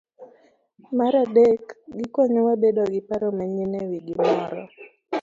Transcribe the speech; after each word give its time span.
Mar 0.97 1.13
adek, 1.23 1.63
gikonyowa 1.97 2.53
bedo 2.63 2.81
gi 2.91 3.01
paro 3.07 3.27
manyien 3.37 3.73
e 3.81 3.83
wi 3.89 3.99
gimoro. 4.05 4.59